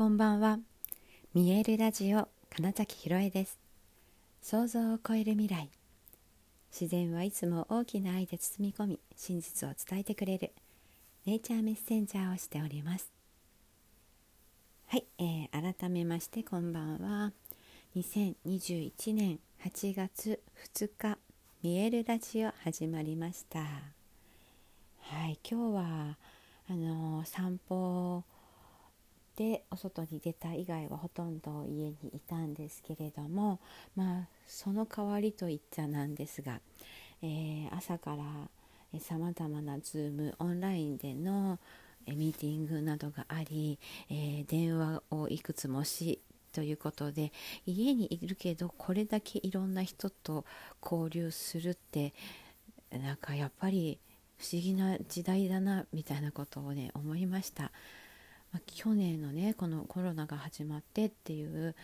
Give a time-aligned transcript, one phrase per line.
[0.00, 0.58] こんばんは。
[1.34, 3.58] 見えるラジオ金崎ひろえです。
[4.40, 5.68] 想像を超える未来。
[6.72, 10.52] 自然はいつも大きな愛で包み込み真実を伝えてくれる
[11.26, 13.10] ネイチャーメッセンジャーをしております。
[14.86, 17.32] はい、えー、改めましてこんばんは。
[17.94, 20.40] 2021年8月
[20.74, 21.18] 2日
[21.62, 23.58] 見えるラジオ始まりました。
[23.58, 23.66] は
[25.26, 26.16] い今日は
[26.70, 28.24] あのー、散歩
[29.40, 33.58] でお外に出た以外はほとんど家にいたんですけれども
[33.96, 36.60] まあその代わりといっちゃなんですが、
[37.22, 41.58] えー、朝からさまざまな Zoom オンラインでの
[42.06, 43.78] ミーティングなどがあり、
[44.10, 46.20] えー、電話をいくつもし
[46.52, 47.32] ということで
[47.64, 50.44] 家にいるけどこれだけいろんな人と
[50.82, 52.12] 交流するって
[52.90, 53.98] なんかやっぱり
[54.36, 57.72] 不思議な時代だなみたいなことをね思いました。
[58.52, 61.74] まあ、去年のねこのコロナが始まってっていう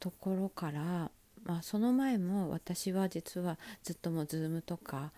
[0.00, 1.10] ところから、
[1.44, 5.12] まあ、その前も私は実はずっともう Zoom とか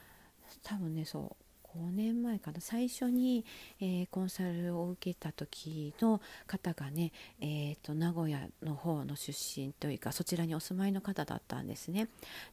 [0.63, 1.45] 多分ねそう
[1.79, 3.45] 5年前かな最初に、
[3.81, 12.09] えー、コンサルを受けた時の方がね、えーと、名古屋の方の出身というかそちらにお住まいの方だったんですね。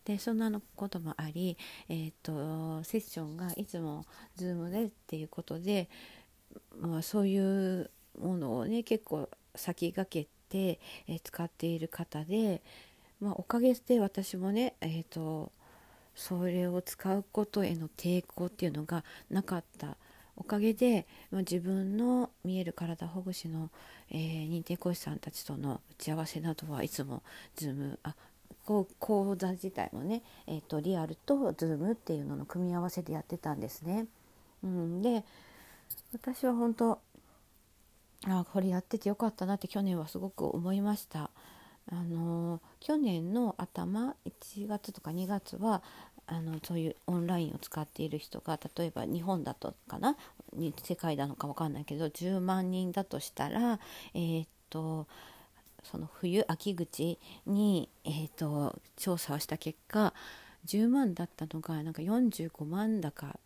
[0.05, 1.57] でそんなのこともあり、
[1.89, 4.05] えーと、セッションがいつも
[4.37, 5.89] Zoom でっていうことで、
[6.79, 12.61] まあ、そういうものをね結構先駆けて、え使っている方で、
[13.19, 15.51] まあ、おかげで私もね、えーと、
[16.15, 19.97] それを使うことへの抵抗っていうのがなかった
[20.37, 23.69] おかげで、まあ、自分の見える体ほぐしの、
[24.11, 27.23] えー、認定講師さんたちとの打ち合わせなどはいつも
[27.57, 28.15] Zoom あ
[28.65, 34.07] 講座自体もね、えーと、リアルと Zoom っていうのの組み合わせでやってたんですね。
[34.63, 35.23] うん、で
[36.13, 36.99] 私は本当
[38.29, 41.31] あこれやっててよかったなって去年はすごく思いました。
[41.89, 45.81] あの去年の頭1月とか2月は
[46.25, 50.17] あのそういうオンラインを使っている人が例えば日本だとかな
[50.83, 53.79] 世界なのか分かんないけど10万人だとしたら
[54.13, 55.07] えー、っと
[55.83, 60.13] その冬秋口に、えー、っと調査をした結果
[60.65, 63.39] 10万だったのがなんか45万だか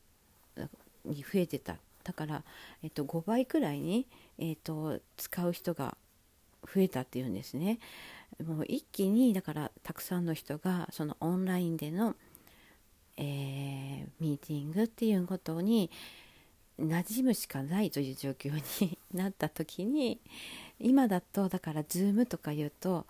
[1.06, 2.44] に増えてただから、
[2.84, 4.07] えっと、5倍くらいに、
[4.38, 5.97] えっと、使う人が
[6.63, 7.79] 増えたっていうんですね。
[8.45, 12.16] もう一気にだからたくさんの人がそのオンラインでの、
[13.17, 15.91] えー、ミーティングっていうことに
[16.79, 18.53] 馴染むしかないという状況
[18.84, 20.19] になった時に
[20.79, 23.06] 今だとだから Zoom とか言うと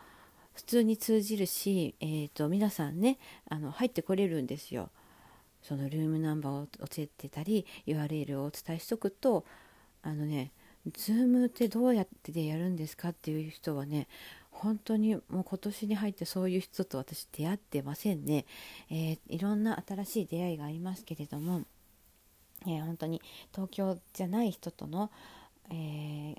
[0.54, 4.90] 普通に通じるし、えーと皆さんねあの入ってこれるんですよ。
[5.62, 9.46] そのルームナンバーを教えてたり URL をお伝えしとくと
[10.04, 10.52] あのね
[10.90, 14.08] Zoom ってどうやってでやるんですかっていう人はね
[14.50, 18.46] 本当にもう今年に入ってそういう人と私出会ってませんね、
[18.90, 21.64] えー、いろんな新しい出会いがありますけれども、
[22.68, 23.22] えー、本当に
[23.54, 25.10] 東京じゃない人との、
[25.72, 26.36] えー、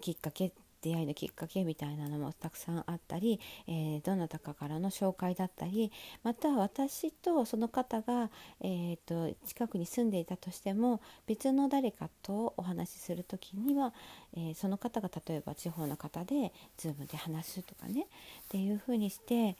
[0.00, 0.52] きっかけ
[0.86, 5.90] 出会いのきっかけみたいなのもたくさんあったり、えー、どなたかからの紹介だったり
[6.22, 8.30] また私とその方が、
[8.60, 13.92] えーと、近くに住んでいたとしても別の誰かとお話しする時には、
[14.36, 18.06] えー、その方が例えば地方の方で Zoom で話すとかねっ
[18.48, 19.56] ていう風にして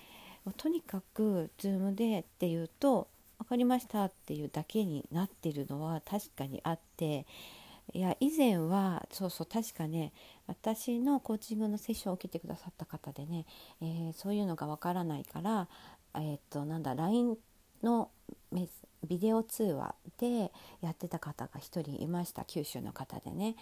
[0.56, 3.08] とにかく Zoom でっていうと
[3.38, 7.26] 分かりましたっていうだけになってるのは確かにあって
[7.92, 10.12] いや以前はそうそう確かね
[10.46, 13.46] 私のコーチングのセッションを受けてくださった方でね、
[13.80, 15.68] えー、そういうのがわからないから
[16.14, 17.36] えー、っとなんだ LINE
[17.82, 18.10] の
[19.06, 23.56] ビデオ通話でやってた方が1人いました九州の方でね、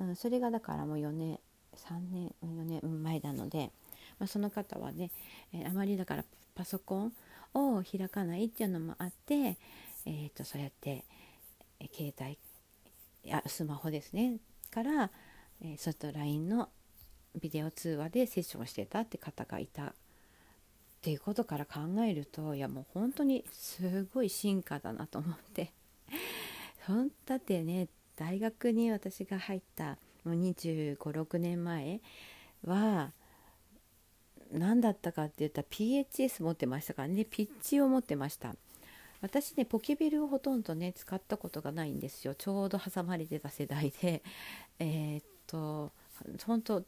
[0.00, 1.38] うん、それがだからもう4年
[1.76, 3.70] 3年4年前なので、
[4.18, 5.10] まあ、その方はね、
[5.54, 7.12] えー、あまりだからパソコン
[7.54, 11.04] を開かないっていうのもあって、えー、とそうやって、
[11.78, 12.38] え携帯
[13.24, 14.38] やスマホですね。
[14.70, 15.10] から、
[15.62, 16.68] えー、そと LINE の
[17.40, 19.84] ビデオ通話でセッションしてたって方がいた。
[19.86, 19.92] っ
[21.02, 25.72] ていうことから考えるといやもう本当にすごい進化だなと思って。
[27.26, 32.00] だってね大学に私が入ったもう2 5 6年前
[32.64, 33.12] は
[34.52, 37.24] 何だったかって言ったら PHS 持ってましたからね。
[37.24, 38.54] ピッチを持ってました。
[39.20, 42.34] 私ねポケベルをほとんどね使ったことがないんですよ。
[42.34, 44.22] ちょうど挟まれてた世代で。
[44.78, 45.92] えー、っと
[46.46, 46.84] 本当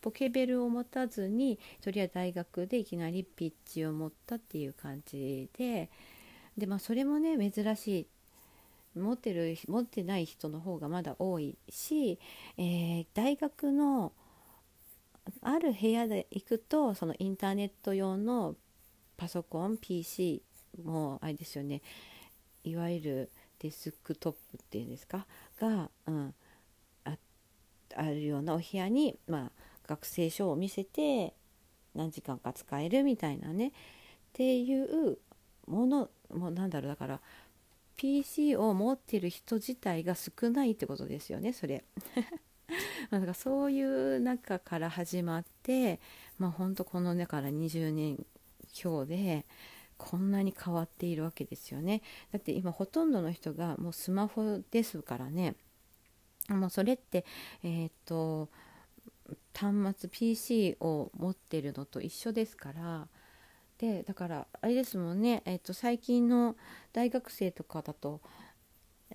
[0.00, 5.90] ポケベルを持たずにとりあえず大学でいきなりピッチを持ったっていう感じで。
[6.56, 8.06] でまあそれもね珍しい。
[8.96, 12.18] 持ってる持ってない人の方がまだ多いし、
[12.56, 14.12] えー、大学の
[15.42, 18.56] ある部屋で行くとそのインターネット用の
[19.16, 20.42] パソコン PC
[20.84, 21.82] もあれですよね。
[22.64, 25.26] いわゆるデスクトップっていうんですか？
[25.60, 26.34] が、うん、
[27.04, 27.16] あ
[27.96, 29.52] あるようなお部屋に、まあ、
[29.86, 31.34] 学生証を見せて
[31.94, 33.68] 何時間か使えるみたいなね。
[33.68, 33.72] っ
[34.32, 35.18] ていう
[35.66, 37.20] ものもなんだろうだから
[37.96, 41.84] PC を持ってる人自体が少ないってことですよねそれ。
[43.10, 45.98] なんかそういう中から始まって
[46.38, 48.24] まあ本当このだから20年
[48.72, 49.44] 強で
[50.00, 52.00] こんなに変わっているわけですよね。
[52.32, 55.56] だって今ほとんどの人がもうスマホですからね。
[56.48, 57.26] もうそれって
[57.62, 58.48] えっ、と
[59.54, 63.08] 端末 PC を持ってるのと一緒ですから。
[63.78, 66.54] でだからあれですもんね、えーと、最近の
[66.92, 68.20] 大学生とかだと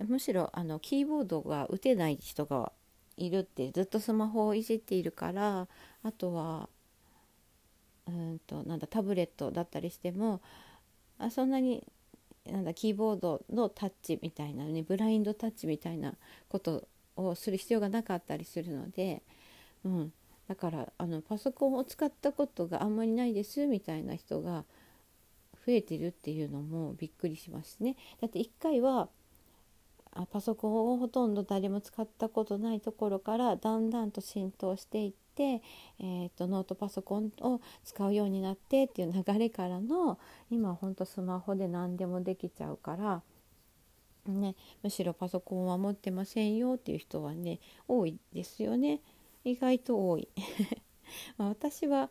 [0.08, 2.72] むしろあのキーボードが打てない人が
[3.16, 5.68] いるってずっとスマホをいじっているから
[6.02, 6.68] あとは
[8.08, 10.42] うんとなんだタブレットだったりしても
[11.18, 11.86] あそんなに
[12.46, 16.14] なんだキーボードのタッチみたいなねブラインドタッチみたいな
[16.50, 19.24] ことをする必要がなかったりするので、
[19.84, 20.14] うん、
[20.48, 24.64] だからあのパソコンを使ったことがあんまりないですみたいな人が
[25.66, 27.96] 増えてるっていうのもびっくりしますね。
[28.22, 29.10] だって1回は
[30.14, 43.22] あパソコンをほとんど誰も使ったことないところからだんだんと浸透していって、えーと、ノートパソコンを使うようになってっていう流れからの今ほんとスマホで何でもできちゃうから。
[44.28, 49.02] ね、むしろパソコンは持ってませんよっていう人はね多いですよね。
[49.44, 50.28] 意外と多い
[51.38, 52.10] ま私は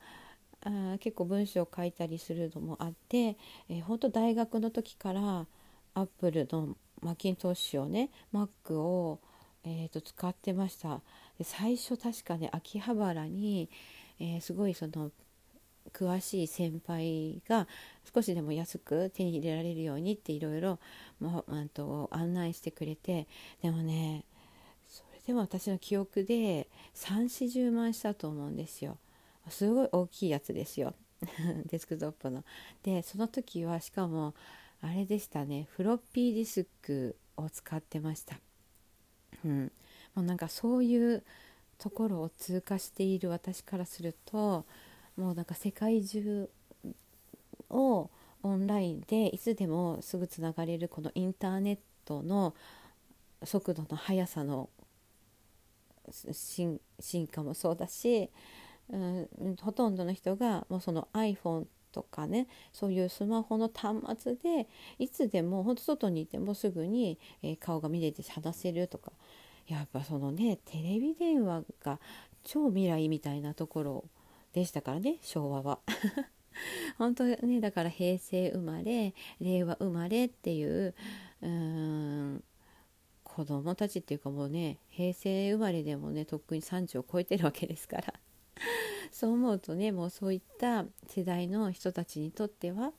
[0.64, 3.36] あ結構文章を書いたりするのもあって、
[3.68, 5.46] えー、本当大学の時から
[5.94, 9.20] アップルのマッキントッシュをね Mac を、
[9.64, 11.00] えーと、使ってました。
[11.38, 13.68] で最初確かね秋葉原に、
[14.20, 15.10] えー、すごいその
[15.92, 17.66] 詳しい先輩が
[18.14, 20.78] 少しでも安く手に入れられるようにっていろいろ
[22.10, 23.26] 案内してくれて
[23.62, 24.24] でもね
[24.88, 28.98] それでも私の記憶で340万したと思うんですよ。
[29.48, 30.94] すごい大きいやつですよ。
[31.66, 32.44] デスクトップの。
[32.82, 34.34] でその時はしかも
[34.80, 38.38] あれでしたねフロッピーディスクを使ってました。
[39.44, 39.72] うん。
[40.14, 41.22] もうなんかそういう
[41.78, 44.64] ところを通過している私からすると
[45.16, 46.48] もうなんか世界中
[47.70, 48.10] を
[48.42, 52.54] オンラインでいつでもすぐつながれるこのインターネットの
[53.42, 54.68] 速度の速さの
[56.30, 56.80] 進
[57.26, 58.30] 化もそうだし、
[58.90, 69.12] うん、ほとんどの人がもうその iPhone とかねそういうスマホの端末でいつでもほんと外にいてもすぐに、え、顔が見れて話せるとか
[69.66, 71.98] やっぱそのねテレビ電話が
[72.42, 74.04] 超未来みたいなところ
[74.52, 75.80] でしたからね昭和は。
[76.98, 80.94] 本当ねだから平成生まれ令和生まれっていう
[81.42, 82.44] うーん
[83.24, 88.14] 子供たちっていうかもうね平成生まれでもねとっくに30を超えてるわけですから
[89.10, 92.92] そう思うとねもうそういった世代の人たちにとっては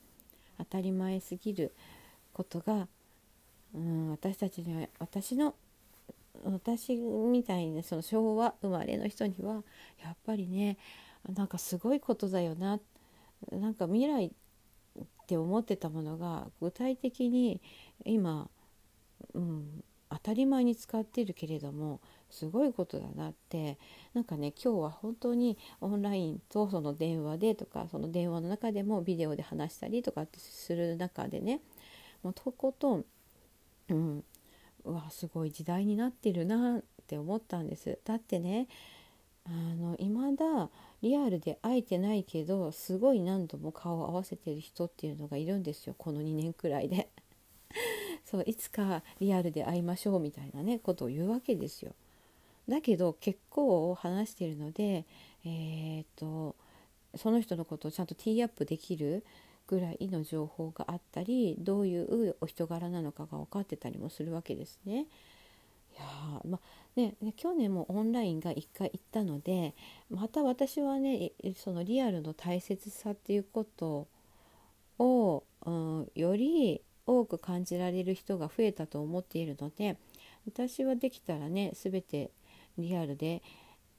[0.58, 1.74] 当たり前すぎる
[2.34, 2.90] ことが、
[3.74, 5.56] うん、私たちには私の
[6.46, 9.64] 私みたいなその昭和生まれの人には
[10.04, 10.78] やっぱりね
[11.34, 12.80] なんかすごいことだよな
[13.52, 14.32] なんか未来っ
[15.28, 17.62] て思ってたものが具体的に
[18.06, 18.48] 今、
[19.34, 23.78] うん、当たり前に使ってるけれどもすごいことだなって
[24.14, 31.62] なんかね今日は本当にオンラインとその電話でとかその電話の中でもビデオで話したりとかってする中でね
[32.24, 33.06] もうとことん、
[33.90, 34.24] うん、
[34.86, 38.00] うわすごい時代になってるなって思ったんです。
[38.06, 38.68] だってね
[39.46, 40.70] あの未だ
[41.02, 47.10] リアルで会えてないけどすごい何度も顔を合わせてる人っていうのがいるんですよこの2年くらいで。
[48.26, 51.94] そういつかリアルで会いましょうみたいなねことを言うわけですよ。
[52.68, 55.06] だけど結構話してるので、
[55.44, 56.56] えー、っと
[57.16, 59.24] その人のことをちゃんとティーアップできる
[59.68, 65.08] ぐらいの情報があったりどういうお人柄なのかが分かってたりもするわけですね。
[65.96, 66.60] いやまあ
[66.96, 69.74] ね、去年もオンラインが1回行ったので
[70.10, 74.08] また私はねそのリアルの大切さっていうこと
[74.98, 79.98] を、うん、より多く感じられる人が増えたと思っているので
[80.48, 82.32] 私はできたらね全て
[82.78, 83.42] リアルで、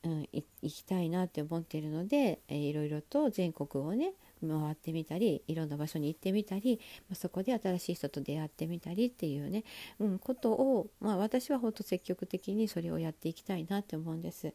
[0.02, 9.64] うん、行きたいなって思っているので、えー、いろいろと全国をね回ってみたりいろんな場所に行ってみたり、まあ、そこで新しい人と出会ってみたりっていうね、
[9.98, 14.52] うん、ことを、まあ、私は本当積極的にそれをやっていきたいなって思うんです。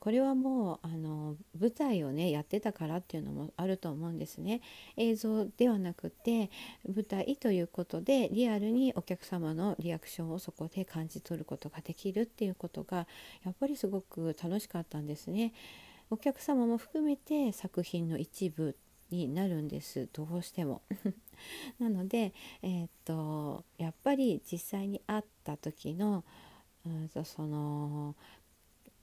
[0.00, 4.60] これはもうあの舞台をねやってたからっていうのもあると思うんですね
[4.96, 6.50] 映像ではなくて
[6.86, 13.06] 舞台ということでリアルにお客様のリアクションをそこで感じ取ることができるっていうことが
[13.44, 15.52] やっぱりすごく楽しかったんですね
[16.10, 18.76] お客様も含めて作品の一部
[19.10, 20.08] になるんです。
[20.12, 20.82] どうしても。
[21.78, 26.24] なので、えー、っとやっぱり実際に会った時の
[26.84, 28.16] うんその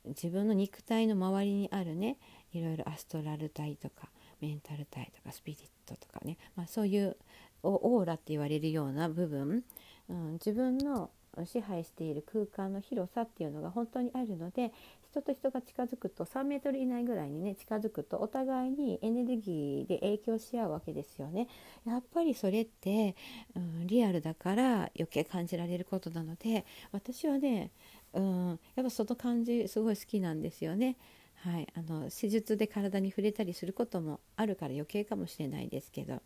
[0.06, 2.18] 自分の肉体の周りにあるね
[2.52, 4.10] いろいろアストラル体とか
[4.42, 7.18] メンタル体とかスピリットとかね、まあ、そういう
[7.64, 9.64] オーラって言われるような部分、
[10.10, 11.10] うん、自分の
[11.46, 14.72] 支配している空間の広さっていうのが本当にあるので
[15.12, 21.48] 人と人が近づくと3メートル以内ぐらいにね近づくとお互いにエネルギーで影響し合うわけですよね。
[21.86, 23.16] やっぱりそれって、
[23.56, 27.72] うん、リアルだから余計感じられることなので私はね、
[28.14, 30.98] うん、やっぱその感じすごい好きなんですよね。
[31.36, 36.22] はい、あの施術で体に触れたりすることもあるから余計かもしれないですけど。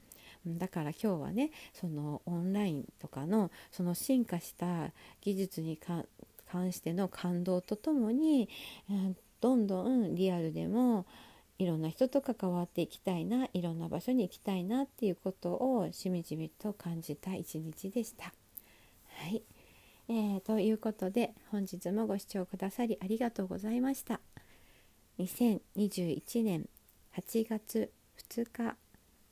[0.45, 4.91] だから今日はねそのオンラインとかのその進化した
[5.21, 6.05] 技術に関
[6.71, 8.49] しての感動とともに、
[8.89, 11.05] うん、どんどんリアルでも
[11.57, 18.33] いろんな人と関わっていきたいないろんな場所に行きたいなっていうことをしみじみと感じた一日でした。
[19.17, 19.43] はい、
[20.07, 24.21] えー、ということで本日もご視聴くださりありがとうございました。
[25.19, 26.69] 2021年
[27.17, 27.91] 8月
[28.29, 28.77] 2日